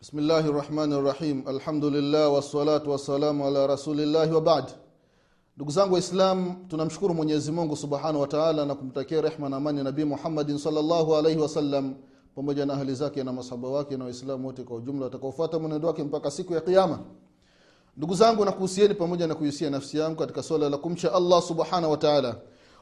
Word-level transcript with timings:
bismillahi 0.00 0.48
rahmani 0.48 0.94
لله 1.90 2.28
والصلاة 2.28 2.88
والسلام 2.88 3.42
على 3.42 3.66
رسول 3.66 4.00
الله 4.00 4.32
وبعد 4.36 4.64
ndugu 5.56 5.70
zangu 5.70 5.94
waislam 5.94 6.54
tunamshukuru 6.68 7.14
mwenyezi 7.14 7.52
mungu 7.52 7.76
subhanahu 7.76 8.20
wataala 8.20 8.66
na 8.66 8.74
kumtakia 8.74 9.20
rehma 9.20 9.48
na 9.48 9.56
amani 9.56 9.82
nabii 9.82 10.04
muhammadin 10.04 10.58
salllahu 10.58 11.16
alaihi 11.16 11.40
wasallam 11.40 11.94
pamoja 12.34 12.66
na 12.66 12.74
ahli 12.74 12.94
zake 12.94 13.24
na 13.24 13.32
masahaba 13.32 13.68
wake 13.68 13.96
na 13.96 14.04
waislamu 14.04 14.46
wote 14.46 14.62
kwa 14.62 14.76
ujumla 14.76 15.04
watakaofuata 15.04 15.58
mwenendo 15.58 15.88
wake 15.88 16.04
mpaka 16.04 16.30
siku 16.30 16.54
ya 16.54 16.60
kiama 16.60 16.98
ndugu 17.96 18.14
zangu 18.14 18.44
nakuhusieni 18.44 18.94
pamoja 18.94 19.26
na 19.26 19.34
kuhusia 19.34 19.70
nafsi 19.70 19.98
yangu 19.98 20.16
katika 20.16 20.42
swala 20.42 20.68
la 20.68 20.76
kumcha 20.76 21.12
allah 21.12 21.42
subhanahu 21.42 21.90
wataala 21.90 22.36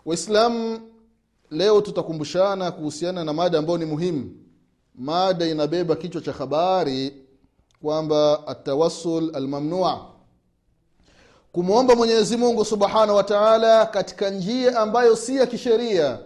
waislam 0.06 0.80
leo 1.50 1.80
tutakumbushana 1.80 2.70
kuhusiana 2.70 3.24
na 3.24 3.32
mada 3.32 3.58
ambayo 3.58 3.78
ni 3.78 3.84
muhimu 3.84 4.30
mada 4.98 5.46
inabeba 5.46 5.96
kichwa 5.96 6.20
cha 6.20 6.32
habari 6.32 7.14
kwamba 7.82 8.46
atawassul 8.46 9.36
almamnua 9.36 10.06
kumwomba 11.52 11.94
mwenyezi 11.96 12.36
mungu 12.36 12.64
subhanahu 12.64 13.14
wa 13.16 13.24
taala 13.24 13.86
katika 13.86 14.30
njia 14.30 14.78
ambayo 14.80 15.16
si 15.16 15.36
ya 15.36 15.46
kisheria 15.46 16.18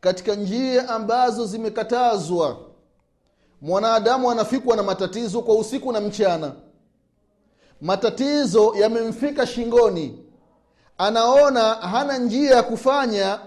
katika 0.00 0.34
njia 0.34 0.88
ambazo 0.88 1.46
zimekatazwa. 1.46 2.56
Mwanadamu 3.60 4.30
anafikwa 4.30 4.76
na 4.76 4.82
matatizo 4.82 5.42
kwa 5.42 5.54
usiku 5.54 5.92
na 5.92 6.00
mchana. 6.00 6.52
Matatizo 7.80 8.74
yamemfika 8.76 9.46
shingoni. 9.46 10.18
Anaona 10.98 11.74
hana 11.74 12.18
njia 12.18 12.50
ya 12.56 12.62
kufanya 12.62 13.38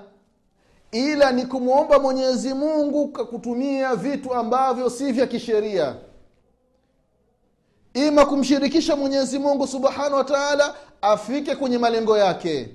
ila 0.94 1.32
ni 1.32 1.46
kumwomba 1.46 2.00
mwenyezi 2.00 2.54
mungu 2.54 3.08
kwa 3.08 3.26
kutumia 3.26 3.96
vitu 3.96 4.34
ambavyo 4.34 4.90
si 4.90 5.12
vya 5.12 5.28
kisheria. 5.28 5.96
Ima 7.94 8.26
kumshirikisha 8.26 8.96
mwenyezi 8.96 9.40
mungu 9.40 9.68
subhanahu 9.68 10.16
wa 10.16 10.24
taala 10.24 10.76
afike 11.02 11.56
kwenye 11.56 11.78
malengo 11.78 12.18
yake. 12.18 12.70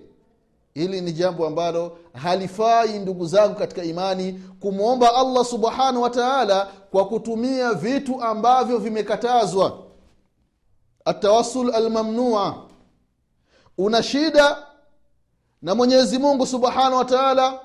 Hili 0.75 1.01
ni 1.01 1.13
jambo 1.13 1.47
ambalo 1.47 1.99
halifai 2.13 2.99
ndugu 2.99 3.27
zangu 3.27 3.55
katika 3.55 3.85
imani 3.85 4.43
kumwomba 4.61 5.15
allah 5.15 5.45
subhanahu 5.45 6.03
wa 6.03 6.11
taala 6.11 6.69
kwa 6.91 7.09
kutumia 7.09 7.75
vitu 7.75 8.23
ambavyo 8.23 8.79
vimekatazwa. 8.79 9.79
Atawassul 11.05 11.75
almamnua. 11.75 12.67
Una 13.79 14.03
shida 14.03 14.57
na 15.63 15.75
mwenyezi 15.75 16.19
mungu 16.19 16.47
subhanahu 16.47 16.97
wa 16.97 17.05
taala 17.05 17.61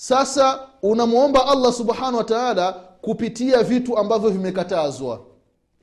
sasa 0.00 0.60
unamwomba 0.82 1.46
allah 1.46 1.72
subhanahu 1.72 2.16
wa 2.16 2.24
taala 2.24 2.72
kupitia 2.72 3.62
vitu 3.62 3.98
ambavyo 3.98 4.30
vimekatazwa. 4.30 5.20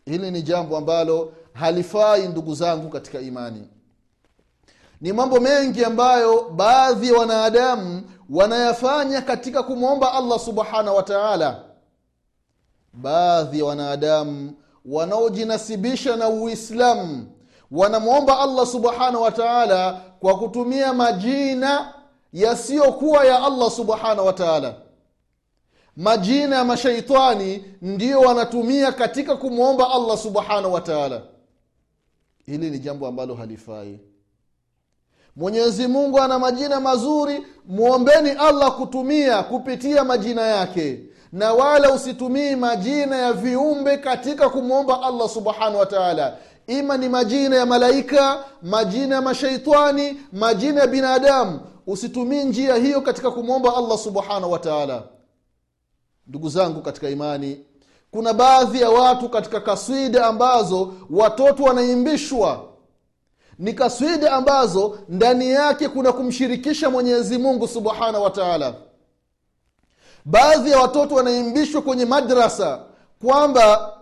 Hili 0.05 0.31
ni 0.31 0.41
jambo 0.41 0.77
ambalo 0.77 1.33
halifai 1.53 2.27
ndugu 2.27 2.55
zangu 2.55 2.89
katika 2.89 3.19
imani. 3.19 3.67
Ni 5.02 5.13
mambo 5.13 5.39
mengi 5.39 5.86
ambayo 5.86 6.49
baadhi 6.49 7.08
ya 7.08 7.13
wanadamu 7.19 8.02
wanayafanya 8.30 9.21
katika 9.21 9.63
kumwomba 9.63 10.13
allah 10.13 10.39
subhanahu 10.39 10.97
wa 10.97 11.03
taala. 11.03 11.63
Baadhi 12.93 13.59
ya 13.59 13.66
wanadamu 13.66 14.53
wanaojinasibisha 14.86 16.16
na 16.16 16.30
uislamu 16.30 17.27
wanamwomba 17.71 18.39
allah 18.39 18.67
subhanahu 18.67 19.21
wa 19.21 19.31
taala 19.31 20.02
kwa 20.19 20.38
kutumia 20.39 20.93
majina 20.93 21.93
yasiyokuwa 22.36 23.25
ya 23.25 23.44
allah 23.44 23.72
subhanahu 23.72 24.25
wa 24.28 24.75
majina 25.97 26.55
ya 26.55 26.64
mashaitani 26.66 27.66
ndiyo 27.81 28.19
wanatumia 28.22 28.92
katika 28.92 29.36
kumwomba 29.36 29.92
allah 29.92 30.17
subhanahu 30.17 30.73
wa 30.73 30.81
taala. 30.81 31.22
Hili 32.45 32.69
ni 32.69 32.80
jambo 32.80 33.08
ambalo 33.08 33.36
halifai. 33.36 34.00
Mwenyezi 35.36 35.88
mungu 35.88 36.19
ana 36.19 36.39
majina 36.39 36.80
mazuri 36.80 37.45
mwombeni 37.67 38.30
allah 38.30 38.76
kutumia 38.77 39.43
kupitia 39.43 40.04
majina 40.04 40.42
yake. 40.42 40.99
Na 41.31 41.54
wala 41.54 41.92
usitumii 41.93 42.55
majina 42.55 43.15
ya 43.17 43.33
viumbe 43.33 43.98
katika 43.98 44.49
kumwomba 44.49 45.02
allah 45.04 45.30
subhanahu 45.30 45.77
wa 45.77 45.86
taala. 45.86 46.37
Ima 46.67 46.98
ni 46.98 47.10
majina 47.10 47.55
ya 47.55 47.65
malaika 47.65 48.43
majina 48.61 49.15
ya 49.15 49.21
mashaitani 49.21 50.17
majina 50.33 50.81
ya 50.81 50.87
binadamu 50.87 51.60
usitumii 51.88 52.44
njia 52.44 52.76
hiyo 52.76 53.02
katika 53.02 53.32
kumwomba 53.32 53.76
allah 53.78 53.98
subhanahu 53.98 54.52
wa 54.52 54.60
taala. 54.60 55.04
Ndugu 56.28 56.50
zangu 56.50 56.82
katika 56.82 57.10
imani 57.10 57.66
kuna 58.12 58.34
baadhi 58.34 58.82
ya 58.82 58.90
watu 58.90 59.30
katika 59.30 59.60
kaswida 59.60 60.26
ambazo 60.28 60.94
watoto 61.10 61.64
wanaimbishwa. 61.64 62.64
Ni 63.60 63.73
kaswida 63.73 64.32
ambazo 64.34 65.00
ndani 65.10 65.50
yake 65.50 65.90
kuna 65.90 66.12
kumshirikisha 66.12 66.90
mwenyezi 66.90 67.38
mungu 67.38 67.68
subhanahu 67.68 68.23
wa 68.23 68.30
taala. 68.30 68.73
Baadhi 70.26 70.72
ya 70.72 70.80
watoto 70.80 71.16
wanaimbishwa 71.16 71.82
kwenye 71.82 72.06
madrasa 72.06 72.80
kwamba 73.26 73.94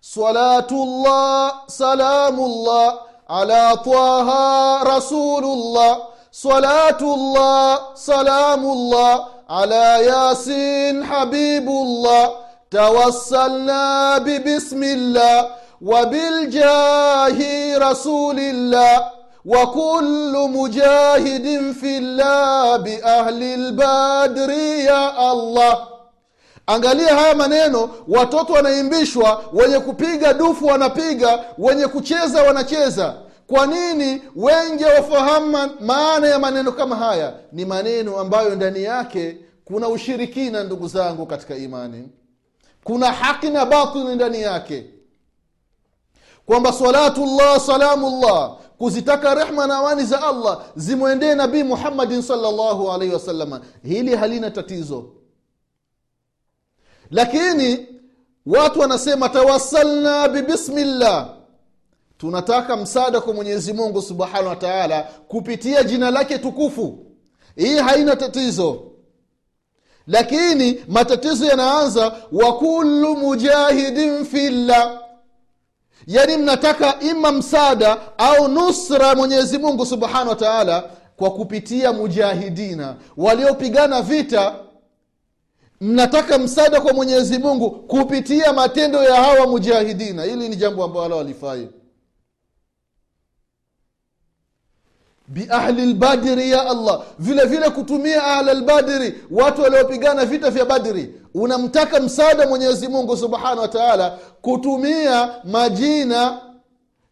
salatullah 0.00 1.62
salamullah 1.66 2.98
ala 3.28 3.76
taha 3.76 4.84
rasulullah 4.84 5.98
salatullah 6.33 7.79
salamullah 7.93 9.27
ala 9.47 9.97
yasin 9.97 11.03
habibullah 11.03 12.29
tawassalna 12.69 14.19
bibismillah 14.19 15.47
وبالجاه 15.81 17.39
رسول 17.77 18.39
الله 18.39 19.05
وكل 19.45 20.33
مجاهد 20.53 21.71
في 21.81 21.97
الله 21.97 22.77
بأهل 22.77 23.43
البدر 23.43 24.49
يا 24.89 25.31
الله 25.31 25.77
angalia 26.67 27.15
haya 27.15 27.35
maneno 27.35 27.89
watoto 28.07 28.53
wanaimbishwa 28.53 29.41
wenye 29.53 29.79
kupiga 29.79 30.33
dufu 30.33 30.65
wanapiga 30.65 31.39
wenye 31.57 31.87
kucheza 31.87 32.43
wanacheza 32.43 33.13
kwa 33.54 33.66
nini 33.66 34.22
wengi 34.36 34.84
wafahamu 34.84 35.70
maana 35.80 36.26
ya 36.28 36.38
maneno 36.38 36.72
kama 36.72 36.96
haya? 36.96 37.34
Ni 37.52 37.64
maneno 37.64 38.18
ambayo 38.18 38.54
ndani 38.54 38.82
yake 38.82 39.36
kuna 39.64 39.88
ushirikina 39.88 40.64
ndugu 40.64 40.88
zangu 40.88 41.26
katika 41.26 41.56
imani. 41.56 42.08
Kuna 42.84 43.12
haki 43.12 43.50
na 43.50 43.66
batili 43.66 44.14
ndani 44.14 44.40
yake. 44.42 44.86
Kwamba 46.46 46.72
salatullah 46.72 47.60
salamullah 47.60 48.56
kuzitaka 48.78 49.34
rehma 49.34 49.66
na 49.66 49.78
amani 49.78 50.04
za 50.04 50.22
allah 50.22 50.62
zimwendee 50.76 51.34
nabii 51.34 51.62
muhammadin 51.62 52.22
salllahu 52.22 52.92
alaihi 52.92 53.14
wasalama 53.14 53.60
hili 53.82 54.16
halina 54.16 54.50
tatizo. 54.50 55.04
Lakini 57.10 57.86
watu 58.46 58.80
wanasema 58.80 59.28
tawassalna 59.28 60.28
bibismillah 60.28 61.33
tunataka 62.24 62.76
msaada 62.76 63.20
kwa 63.20 63.34
mwenyezi 63.34 63.72
mungu 63.72 64.02
subhanahu 64.02 64.48
wa 64.48 64.56
taala 64.56 65.02
kupitia 65.28 65.82
jina 65.82 66.10
lake 66.10 66.38
tukufu. 66.38 66.98
Hii 67.56 67.76
haina 67.76 68.16
tatizo. 68.16 68.82
Lakini 70.06 70.84
matatizo 70.88 71.44
yanaanza 71.46 72.12
wa 72.32 72.56
kullu 72.58 73.16
mujahidin 73.16 74.24
fillah. 74.24 75.00
Yaani 76.06 76.36
mnataka 76.36 77.00
ima 77.00 77.32
msaada 77.32 78.18
au 78.18 78.48
nusra 78.48 79.14
mwenyezi 79.14 79.58
mungu 79.58 79.86
subhanahu 79.86 80.28
wa 80.28 80.36
taala 80.36 80.90
kwa 81.16 81.30
kupitia 81.30 81.92
mujahidina 81.92 82.96
waliopigana 83.16 84.02
vita. 84.02 84.54
Mnataka 85.80 86.38
msaada 86.38 86.80
kwa 86.80 86.92
mwenyezi 86.92 87.38
mungu 87.38 87.70
kupitia 87.70 88.52
matendo 88.52 89.02
ya 89.04 89.14
hawa 89.14 89.46
mujahidina. 89.46 90.22
Hili 90.24 90.48
ni 90.48 90.56
jambo 90.56 90.84
ambalo 90.84 91.16
walifai 91.16 91.68
biahli 95.28 95.86
lbadri 95.86 96.50
ya 96.50 96.70
allah. 96.70 97.00
Vile 97.18 97.44
vile 97.44 97.70
kutumia 97.70 98.24
ahla 98.26 98.54
lbadri 98.54 99.14
watu 99.30 99.62
waliopigana 99.62 100.24
vita 100.24 100.50
vya 100.50 100.64
badri. 100.64 101.14
Unamtaka 101.34 102.00
msaada 102.00 102.46
mwenyezi 102.48 102.88
mungu 102.88 103.16
subhanahu 103.16 103.60
wa 103.60 103.68
taala 103.68 104.18
kutumia 104.42 105.30
majina 105.44 106.38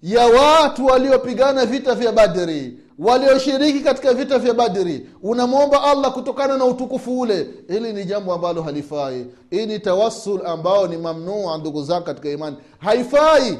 ya 0.02 0.26
watu 0.26 0.86
waliopigana 0.86 1.66
vita 1.66 1.94
vya 1.94 2.12
badri 2.12 2.78
walioshiriki 2.98 3.80
katika 3.80 4.14
vita 4.14 4.38
vya 4.38 4.54
badri. 4.54 5.06
Unamwomba 5.22 5.82
allah 5.82 6.12
kutokana 6.12 6.56
na 6.56 6.64
utukufu 6.64 7.20
ule. 7.20 7.46
Hili 7.68 7.92
ni 7.92 8.04
jambo 8.04 8.34
ambalo 8.34 8.62
halifai. 8.62 9.26
Hii 9.50 9.66
ni 9.66 9.78
tawassul 9.78 10.46
ambao 10.46 10.86
ni 10.86 10.96
mamnua 10.96 11.58
ndugu 11.58 11.82
zangu 11.82 12.04
katika 12.04 12.30
imani. 12.30 12.56
Haifai 12.78 13.58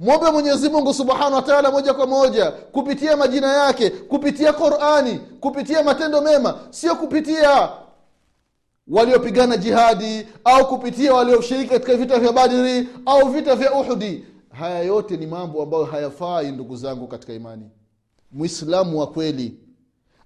mwombe 0.00 0.30
mwenyezi 0.30 0.68
mungu 0.68 0.94
subhanahu 0.94 1.34
wataala 1.34 1.70
moja 1.70 1.94
kwa 1.94 2.06
moja 2.06 2.50
kupitia 2.50 3.16
majina 3.16 3.52
yake 3.52 3.90
kupitia 3.90 4.52
qurani 4.52 5.20
kupitia 5.40 5.82
matendo 5.82 6.20
mema 6.20 6.58
sio 6.70 6.94
kupitia 6.94 7.68
waliopigana 8.88 9.56
jihadi 9.56 10.26
au 10.44 10.68
kupitia 10.68 11.14
walioshiriki 11.14 11.70
katika 11.70 11.94
vita 11.96 12.18
vya 12.18 12.32
badiri 12.32 12.88
au 13.06 13.28
vita 13.28 13.56
vya 13.56 13.72
uhudi 13.74 14.24
haya 14.58 14.78
yote 14.82 15.16
ni 15.16 15.26
mambo 15.26 15.62
ambayo 15.62 15.84
hayafai 15.84 16.50
ndugu 16.52 16.76
zangu 16.76 17.06
katika 17.06 17.32
imani. 17.32 17.70
Mwislamu 18.32 19.00
wa 19.00 19.06
kweli 19.06 19.54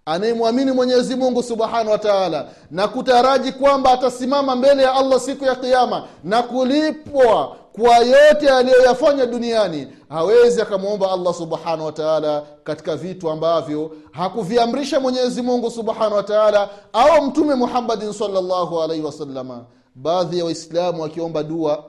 anayemwamini 0.04 0.72
mwenyezi 0.72 1.16
mungu 1.16 1.42
subhanahu 1.42 1.90
wa 1.90 1.98
taala 1.98 2.48
na 2.70 2.88
kutaraji 2.88 3.52
kwamba 3.52 3.90
atasimama 3.92 4.56
mbele 4.56 4.82
ya 4.82 4.94
allah 4.94 5.20
siku 5.20 5.44
ya 5.44 5.54
kiama 5.54 6.08
na 6.24 6.42
kulipwa 6.42 7.56
kwa 7.80 7.98
yote 7.98 8.50
aliyoyafanya 8.50 9.26
duniani 9.26 9.88
hawezi 10.08 10.62
akamwomba 10.62 11.10
allah 11.12 11.34
subhanahu 11.34 11.84
wa 11.84 11.92
taala 11.92 12.46
katika 12.64 12.96
vitu 12.96 13.30
ambavyo 13.30 13.96
hakuviamrisha 14.10 15.00
mwenyezi 15.00 15.42
mungu 15.42 15.70
subhanahu 15.70 16.14
wa 16.14 16.22
taala 16.22 16.70
au 16.92 17.22
mtume 17.22 17.54
muhammadin 17.54 18.12
salllahu 18.12 18.82
alaihi 18.82 19.04
wasalama 19.04 19.64
baadhi 19.94 20.38
ya 20.38 20.44
waislamu 20.44 21.02
wakiomba 21.02 21.42
dua 21.42 21.84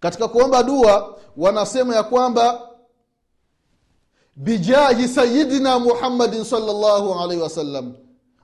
katika 0.00 0.28
kuomba 0.28 0.62
dua 0.62 1.16
wanasema 1.36 1.96
ya 1.96 2.02
kwamba 2.02 2.60
bijahi 4.36 5.08
sayidina 5.08 5.78
muhammadin 5.78 6.44
salllahu 6.44 7.20
alaihi 7.20 7.42
wasallam 7.42 7.92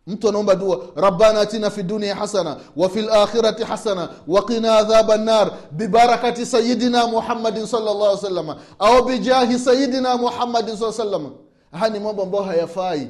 mtu 0.06 0.28
anaomba 0.28 0.54
dua 0.54 0.80
rabbana 0.96 1.40
atina 1.40 1.70
fi 1.70 1.82
dunia 1.82 2.14
hasana 2.14 2.56
wa 2.76 2.88
fi 2.88 3.02
lakhirati 3.02 3.64
hasana 3.64 4.08
waqina 4.28 4.76
adhaba 4.78 5.16
nnar 5.16 5.50
bibarakati 5.70 6.46
sayidina 6.46 7.06
muhammadin 7.06 7.66
salllah 7.66 8.18
salama 8.18 8.56
au 8.78 9.04
bijahi 9.04 9.58
sayidina 9.58 10.16
muhammadin 10.16 10.76
saa 10.76 10.92
salama 10.92 11.30
haya 11.72 11.92
ni 11.92 12.00
mambo 12.00 12.22
ambayo 12.22 12.44
hayafai 12.44 13.08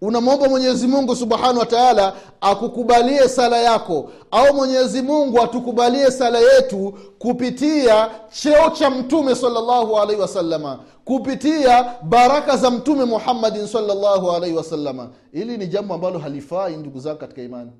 unamwomba 0.00 0.48
mwenyezi 0.48 0.86
mungu 0.86 1.16
subhanahu 1.16 1.58
wa 1.58 1.66
taala 1.66 2.14
akukubalie 2.40 3.28
sala 3.28 3.56
yako 3.58 4.10
au 4.30 4.54
mwenyezi 4.54 5.02
mungu 5.02 5.42
atukubalie 5.42 6.10
sala 6.10 6.38
yetu 6.38 6.94
kupitia 7.18 8.10
cheo 8.30 8.70
cha 8.70 8.90
mtume 8.90 9.34
salllahu 9.34 9.98
alaihi 9.98 10.20
wasalama 10.22 10.78
kupitia 11.04 11.94
baraka 12.02 12.56
za 12.56 12.70
mtume 12.70 13.04
muhammadin 13.04 13.66
salllahu 13.66 14.30
alaihi 14.30 14.56
wasalama 14.56 15.08
hili 15.32 15.56
ni 15.58 15.66
jambo 15.66 15.94
ambalo 15.94 16.18
halifai 16.18 16.76
ndugu 16.76 17.00
zangu 17.00 17.18
katika 17.18 17.42
imani. 17.42 17.70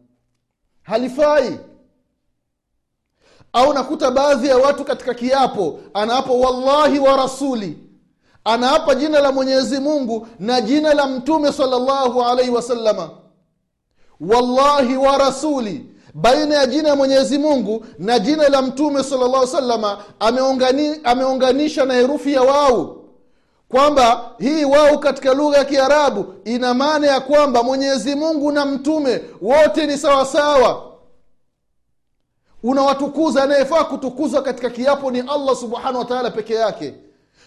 Halifai. 0.83 1.59
Au 3.53 3.73
nakuta 3.75 4.11
baadhi 4.11 4.49
ya 4.49 4.57
watu 4.59 4.85
katika 4.85 5.15
kiapo 5.15 5.79
anaapo 5.95 6.41
wallahi 6.41 6.99
wa 6.99 7.17
rasuli 7.17 7.79
anaapa 8.47 8.95
jina 8.95 9.21
la 9.21 9.33
mwenyezi 9.33 9.81
mungu 9.81 10.27
na 10.39 10.61
jina 10.61 10.95
la 10.95 11.07
mtume 11.07 11.53
salllahu 11.53 12.23
alaihi 12.23 12.51
wasalama 12.51 13.11
wallahi 14.21 14.97
wa 14.97 15.19
rasuli 15.19 15.87
baina 16.15 16.55
ya 16.55 16.67
jina 16.67 16.89
ya 16.89 16.97
mwenyezi 16.97 17.39
mungu 17.39 17.85
na 17.99 18.19
jina 18.19 18.49
la 18.49 18.63
mtume 18.63 19.03
salllah 19.05 19.47
salama 19.47 19.99
ameungani, 20.21 21.01
ameunganisha 21.05 21.85
na 21.85 21.95
herufi 21.95 22.33
ya 22.33 22.43
wau. 22.43 23.05
Kwamba 23.69 24.31
hii 24.39 24.65
wau 24.65 24.99
katika 24.99 25.35
lugha 25.35 25.59
ya 25.59 25.65
kiarabu 25.65 26.35
ina 26.45 26.75
maana 26.75 27.07
ya 27.07 27.21
kwamba 27.21 27.63
mwenyezi 27.63 28.15
mungu 28.15 28.53
na 28.53 28.67
mtume 28.67 29.23
wote 29.43 29.87
ni 29.87 29.99
sawasawa 29.99 30.83
unawatukuza 32.63 33.43
anayefaa 33.43 33.85
kutukuzwa 33.85 34.43
katika 34.43 34.71
kiapo 34.71 35.11
ni 35.11 35.19
allah 35.21 35.57
subhanahu 35.57 35.99
wataala 35.99 36.31
peke 36.31 36.55
yake 36.55 36.95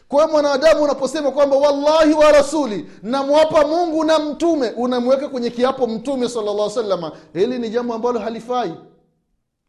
kwa 0.07 0.28
mwanadamu 0.28 0.84
unaposema 0.84 1.31
kwamba 1.31 1.57
wallahi 1.57 2.13
wa 2.13 2.31
rasuli 2.31 2.86
namwapa 3.04 3.68
mungu 3.68 4.04
na 4.04 4.19
mtume 4.19 4.69
unamweka 4.69 5.30
kwenye 5.30 5.50
kiapo 5.50 5.88
mtume 5.88 6.30
salllah 6.30 6.69
salama 6.69 7.12
hili 7.34 7.60
ni 7.60 7.69
jambo 7.69 7.94
ambalo 7.94 8.19
halifai. 8.19 8.74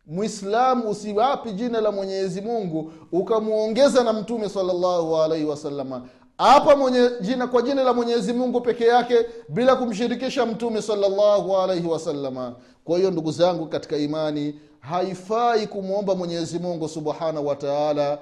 Mwislamu 0.06 0.90
usiwapi 0.90 1.52
jina 1.52 1.80
la 1.80 1.92
mwenyezi 1.92 2.40
mungu 2.40 2.92
ukamwongeza 3.12 4.04
na 4.04 4.12
mtume 4.12 4.48
salllahu 4.48 5.16
alaihi 5.16 5.44
wasalama 5.44 6.02
hapa 6.38 6.76
jina 7.20 7.46
kwa 7.46 7.62
jina 7.62 7.82
la 7.84 7.92
mwenyezi 7.92 8.32
mungu 8.32 8.60
peke 8.60 8.84
yake 8.84 9.26
bila 9.48 9.76
kumshirikisha 9.76 10.46
mtume 10.46 10.82
salllahu 10.82 11.56
alaihi 11.56 11.86
wasalama 11.88 12.54
kwa 12.84 12.98
hiyo 12.98 13.10
ndugu 13.10 13.32
zangu 13.32 13.66
katika 13.66 13.96
imani 13.96 14.60
haifai 14.80 15.66
kumwomba 15.66 16.14
mwenyezi 16.14 16.58
mungu 16.58 16.88
subhanahu 16.88 17.46
wa 17.46 17.56
taala 17.56 18.18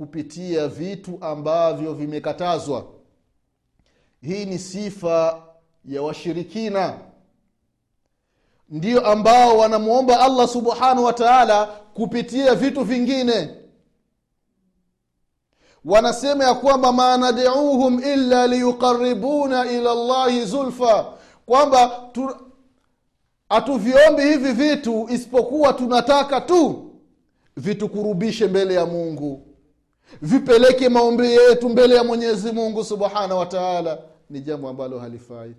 kupitia 0.00 0.68
vitu 0.68 1.18
ambavyo 1.20 1.94
vimekatazwa. 1.94 2.84
Hii 4.22 4.44
ni 4.44 4.58
sifa 4.58 5.42
ya 5.84 6.02
washirikina. 6.02 6.98
Ndio 8.68 9.06
ambao 9.06 9.58
wanamwomba 9.58 10.20
allah 10.20 10.48
subhanahu 10.48 11.04
wa 11.04 11.12
taala 11.12 11.66
kupitia 11.94 12.54
vitu 12.54 12.84
vingine. 12.84 13.54
Wanasema 15.84 16.44
ya 16.44 16.54
kwamba 16.54 16.92
ma 16.92 17.16
nadiuhum 17.16 17.98
illa 18.04 18.46
liyuqaribuna 18.46 19.70
ila 19.70 19.94
llahi 19.94 20.44
zulfa. 20.44 21.12
Kwamba 21.46 22.10
hatuviombi 23.48 24.22
hivi 24.22 24.52
vitu 24.52 25.06
isipokuwa 25.10 25.72
tunataka 25.72 26.40
tu 26.40 26.90
vitukurubishe 27.56 28.46
mbele 28.46 28.74
ya 28.74 28.86
mungu 28.86 29.49
vipeleke 30.22 30.88
maombi 30.88 31.32
yetu 31.32 31.68
mbele 31.68 31.94
ya 31.94 32.04
mwenyezi 32.04 32.52
mungu 32.52 32.84
subhanahu 32.84 33.38
wa 33.38 33.46
taala. 33.46 33.98
Ni 34.30 34.40
jambo 34.40 34.68
ambalo 34.68 34.98
halifai. 34.98 35.54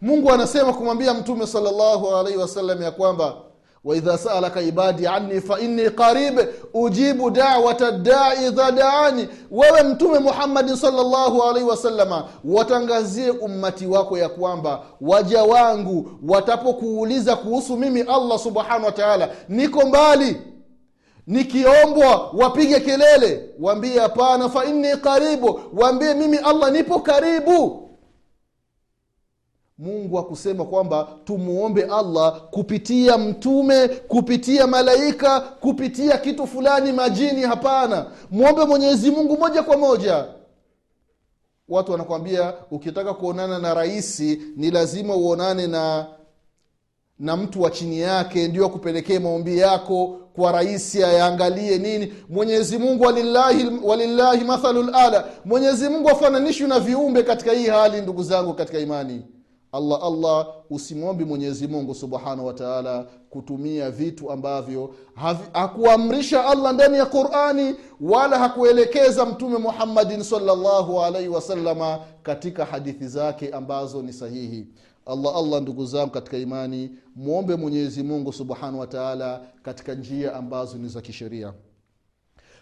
Mungu 0.00 0.30
anasema 0.32 0.72
kumwambia 0.72 1.14
mtume 1.14 1.46
salllahu 1.46 2.16
alaihi 2.16 2.38
wasallam 2.38 2.82
ya 2.82 2.90
kwamba 2.90 3.34
waidha 3.84 4.18
salaka 4.18 4.60
ibadi 4.60 5.06
anni 5.06 5.40
fainni 5.40 5.90
qarib 5.90 6.38
ujibu 6.74 7.30
dawata 7.30 7.92
dai 7.92 8.46
idha 8.46 8.70
daani. 8.72 9.28
Wewe 9.50 9.82
mtume 9.82 10.18
muhammadin 10.18 10.76
salllahu 10.76 11.42
alaihi 11.42 11.68
wasalama 11.68 12.28
watangazie 12.44 13.30
ummati 13.30 13.86
wako 13.86 14.18
ya 14.18 14.28
kwamba 14.28 14.82
waja 15.00 15.44
wangu 15.44 16.10
watapokuuliza 16.28 17.36
kuhusu 17.36 17.76
mimi 17.76 18.00
allah 18.00 18.38
subhanahu 18.38 18.84
wa 18.84 18.92
taala 18.92 19.28
niko 19.48 19.86
mbali 19.86 20.36
nikiombwa 21.26 22.30
wapige 22.30 22.80
kelele 22.80 23.50
waambie 23.60 24.00
hapana 24.00 24.48
fa 24.48 24.64
inni 24.64 24.96
karibu 24.96 25.60
waambie 25.74 26.14
mimi 26.14 26.36
allah 26.36 26.72
nipo 26.72 27.00
karibu. 27.00 27.78
Mungu 29.78 30.18
akusema 30.18 30.64
kwamba 30.64 31.08
tumuombe 31.24 31.82
allah 31.84 32.40
kupitia 32.50 33.18
mtume 33.18 33.88
kupitia 33.88 34.66
malaika 34.66 35.40
kupitia 35.40 36.18
kitu 36.18 36.46
fulani 36.46 36.92
majini 36.92 37.42
hapana. 37.42 38.06
Mwombe 38.30 38.64
mwenyezi 38.64 39.10
mungu 39.10 39.36
moja 39.38 39.62
kwa 39.62 39.76
moja. 39.76 40.24
Watu 41.68 41.92
wanakwambia 41.92 42.54
ukitaka 42.70 43.14
kuonana 43.14 43.58
na 43.58 43.74
rahisi 43.74 44.42
ni 44.56 44.70
lazima 44.70 45.16
uonane 45.16 45.66
na 45.66 46.06
na 47.18 47.36
mtu 47.36 47.62
wa 47.62 47.70
chini 47.70 48.00
yake 48.00 48.48
ndio 48.48 48.66
akupelekee 48.66 49.18
maombi 49.18 49.58
yako 49.58 50.18
kwa 50.34 50.52
raisi 50.52 51.04
ayaangalie 51.04 51.78
nini? 51.78 52.12
Mwenyezi 52.28 52.78
mungu 52.78 53.04
walillahi, 53.04 53.70
walillahi 53.82 54.44
mathalu 54.44 54.82
lala 54.82 55.24
mwenyezi 55.44 55.88
mungu 55.88 56.08
afananishwi 56.08 56.68
na 56.68 56.80
viumbe 56.80 57.22
katika 57.22 57.52
hii 57.52 57.66
hali 57.66 58.00
ndugu 58.00 58.22
zangu 58.22 58.54
katika 58.54 58.78
imani. 58.78 59.22
Allah 59.72 60.00
allah 60.04 60.46
usimwombi 60.70 61.24
mwenyezi 61.24 61.66
mungu 61.68 61.94
subhanahu 61.94 62.46
wa 62.46 62.54
taala 62.54 63.06
kutumia 63.30 63.90
vitu 63.90 64.30
ambavyo 64.32 64.94
hakuamrisha 65.52 66.44
allah 66.46 66.72
ndani 66.74 66.96
ya 66.98 67.06
qurani 67.06 67.74
wala 68.00 68.38
hakuelekeza 68.38 69.26
mtume 69.26 69.58
muhammadin 69.58 70.22
salllahu 70.22 71.02
alaihi 71.02 71.28
wasalama 71.28 71.98
katika 72.22 72.64
hadithi 72.64 73.08
zake 73.08 73.48
ambazo 73.50 74.02
ni 74.02 74.12
sahihi 74.12 74.66
allah 75.06 75.36
allah 75.36 75.60
ndugu 75.62 75.86
zangu 75.86 76.10
katika 76.10 76.36
imani 76.38 76.90
mwombe 77.16 77.56
mwenyezi 77.56 78.02
mungu 78.02 78.32
subhanahu 78.32 78.78
wa 78.78 78.86
taala 78.86 79.40
katika 79.62 79.94
njia 79.94 80.34
ambazo 80.34 80.78
ni 80.78 80.88
za 80.88 81.00
kisheria. 81.00 81.52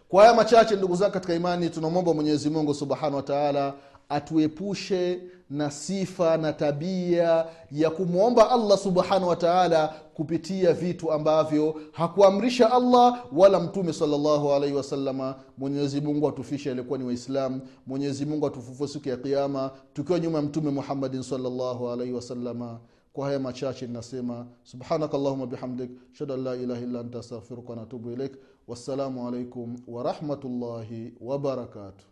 Kwa 0.09 0.23
haya 0.23 0.35
machache 0.35 0.77
ndugu 0.77 0.97
zangu 0.97 1.13
katika 1.13 1.35
imani 1.35 1.71
tunamwomba 1.71 2.15
mwenyezi 2.15 2.51
mungu 2.51 2.75
subhanahu 2.75 3.17
wa 3.17 3.23
taala 3.23 3.75
atuepushe 4.09 5.21
na 5.51 5.71
sifa 5.71 6.37
na 6.37 6.53
tabia 6.53 7.47
ya 7.73 7.91
kumwomba 7.91 8.51
allah 8.51 8.79
subhanahu 8.79 9.29
wa 9.29 9.37
taala 9.37 9.95
kupitia 10.21 10.73
vitu 10.73 11.13
ambavyo 11.13 11.81
hakuamrisha 11.93 12.73
allah 12.73 13.25
wala 13.33 13.61
mtume 13.61 13.93
salllahu 13.93 14.53
alaihi 14.53 14.77
wasalama 14.77 15.35
mwenyezi 15.59 16.03
atufishe 16.29 16.71
aliokuwa 16.71 16.99
ni 16.99 17.05
waislamu 17.05 17.61
mwenyezi 17.87 18.27
mungu 18.27 18.47
atufufue 18.47 18.89
siku 18.89 19.09
ya 19.09 19.17
kiama 19.17 19.71
tukiwa 19.93 20.21
nyuma 20.21 20.39
ya 20.39 20.45
mtume 20.45 20.71
muhammadin 20.71 21.23
salllahu 21.23 21.89
alaihi 21.91 22.13
wasalama 22.13 22.81
kwa 23.13 23.27
haya 23.27 23.39
machache 23.39 23.87
ninasema 23.87 24.47
subhanaka 24.63 25.19
llahuma 25.19 25.47
bihamdik 25.47 25.91
shadu 26.13 26.35
an 26.35 26.43
la 26.45 26.57
ilaha 26.57 26.81
illa 26.81 27.01
anta 27.01 27.19
astaghfiruka 27.19 27.71
wanatubu 27.71 28.11
ilaik 28.11 28.33
wassalamu 28.69 29.29
alaikum 29.29 29.77
warahmatullahi 29.89 31.15
wabarakatuh 31.21 32.10